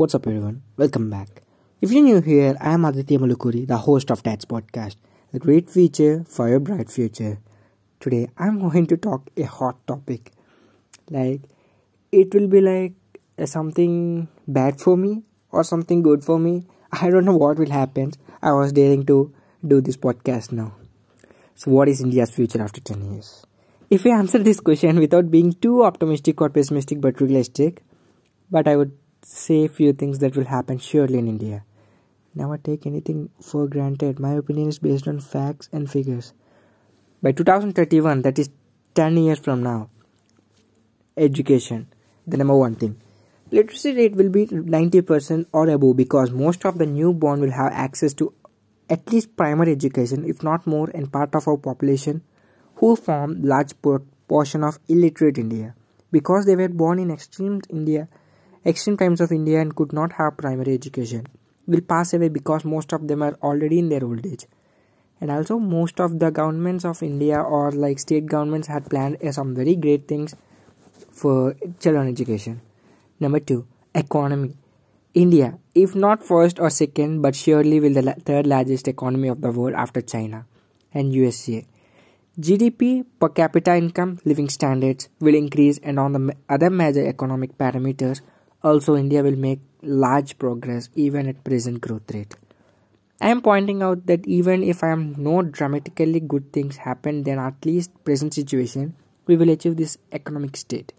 [0.00, 0.62] What's up, everyone?
[0.78, 1.42] Welcome back.
[1.82, 4.96] If you're new here, I am Aditya Malukuri, the host of Tats Podcast,
[5.34, 7.38] a great feature for your bright future.
[8.00, 10.32] Today, I'm going to talk a hot topic.
[11.10, 11.42] Like,
[12.10, 12.94] it will be like
[13.38, 16.64] uh, something bad for me or something good for me.
[16.90, 18.12] I don't know what will happen.
[18.40, 19.34] I was daring to
[19.68, 20.76] do this podcast now.
[21.56, 23.44] So, what is India's future after 10 years?
[23.90, 27.82] If I answer this question without being too optimistic or pessimistic but realistic,
[28.50, 31.64] but I would say few things that will happen surely in India.
[32.34, 34.20] Never take anything for granted.
[34.20, 36.32] My opinion is based on facts and figures.
[37.22, 38.50] By 2031, that is
[38.94, 39.90] 10 years from now,
[41.16, 41.88] education,
[42.26, 43.00] the number one thing.
[43.50, 48.14] Literacy rate will be 90% or above because most of the newborn will have access
[48.14, 48.32] to
[48.88, 52.22] at least primary education, if not more, and part of our population
[52.76, 53.74] who form large
[54.28, 55.74] portion of illiterate India
[56.12, 58.08] because they were born in extreme India
[58.64, 61.26] extreme times of India and could not have primary education
[61.66, 64.46] will pass away because most of them are already in their old age.
[65.20, 69.32] And also, most of the governments of India or like state governments had planned uh,
[69.32, 70.34] some very great things
[71.12, 72.60] for children education.
[73.20, 74.56] Number two, economy.
[75.12, 79.50] India, if not first or second, but surely will the third largest economy of the
[79.50, 80.46] world after China
[80.94, 81.66] and USA.
[82.38, 88.20] GDP per capita income, living standards will increase, and on the other major economic parameters,
[88.62, 92.34] also, India will make large progress even at present growth rate.
[93.20, 97.38] I am pointing out that even if I am no dramatically good things happen, then
[97.38, 98.94] at least present situation
[99.26, 100.92] we will achieve this economic state.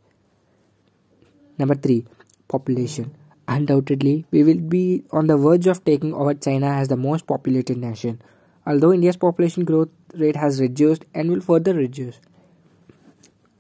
[1.57, 2.05] Number three,
[2.47, 3.15] population.
[3.47, 7.77] Undoubtedly, we will be on the verge of taking over China as the most populated
[7.77, 8.21] nation.
[8.65, 12.19] Although India's population growth rate has reduced and will further reduce.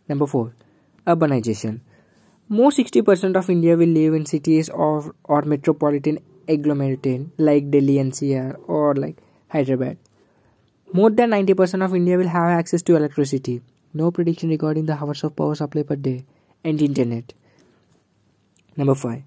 [0.07, 0.53] Number four,
[1.05, 1.81] urbanization.
[2.51, 8.59] More 60% of India will live in cities or, or metropolitan agglomerates like Delhi NCR
[8.67, 9.15] or like
[9.47, 9.97] Hyderabad.
[10.91, 13.61] More than 90% of India will have access to electricity.
[13.93, 16.25] No prediction regarding the hours of power supply per day
[16.61, 17.31] and internet.
[18.75, 19.23] Number 5.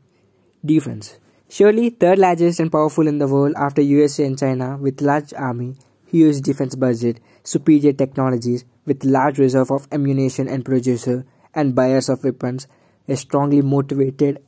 [0.62, 1.19] Defense.
[1.48, 5.77] Surely third largest and powerful in the world after USA and China with large army,
[6.09, 12.22] huge defense budget, superior technologies with large reserve of ammunition and producer and buyers of
[12.22, 12.66] weapons
[13.09, 14.42] a strongly motivated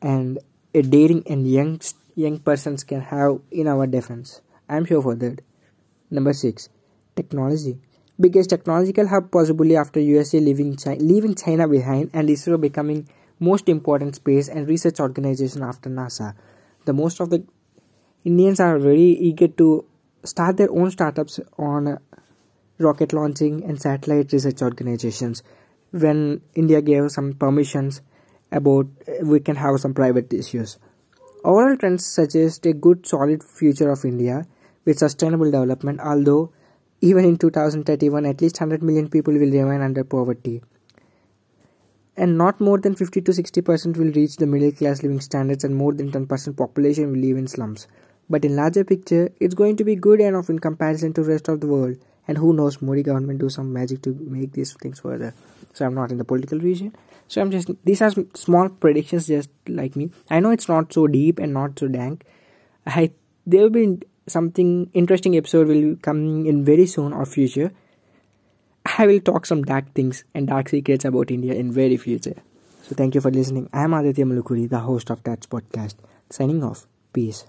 [0.00, 0.38] and
[0.74, 1.80] a daring and young
[2.14, 4.40] young persons can have in our defense.
[4.68, 5.40] I am sure for that.
[6.10, 6.68] Number six,
[7.16, 7.78] technology.
[8.18, 13.08] Biggest technological hub possibly after USA leaving China, leaving China behind and ISRO becoming
[13.38, 16.34] most important space and research organization after NASA.
[16.84, 17.44] The most of the
[18.24, 19.86] Indians are very eager to
[20.24, 21.98] start their own startups on
[22.78, 25.42] rocket launching and satellite research organizations
[25.92, 28.00] when India gave some permissions
[28.52, 28.86] about
[29.22, 30.78] we can have some private issues.
[31.44, 34.46] Overall trends suggest a good solid future of India
[34.84, 36.52] with sustainable development although
[37.00, 40.62] even in 2031 at least 100 million people will remain under poverty.
[42.16, 45.64] And not more than 50 to 60 percent will reach the middle class living standards
[45.64, 47.88] and more than 10 percent population will live in slums.
[48.28, 51.60] But in larger picture it's going to be good enough in comparison to rest of
[51.60, 51.96] the world.
[52.28, 55.34] And who knows modi government do some magic to make these things further
[55.72, 56.94] so i'm not in the political region.
[57.28, 60.10] So i'm just these are small predictions just like me.
[60.30, 62.24] I know it's not so deep and not so dank.
[62.86, 63.12] I
[63.46, 67.72] there will be something interesting episode will come in very soon or future.
[68.98, 72.36] I will talk some dark things and dark secrets about india in very future.
[72.82, 73.68] So thank you for listening.
[73.72, 75.94] I am aditya malukuri the host of Tats podcast
[76.30, 76.86] signing off.
[77.12, 77.44] Peace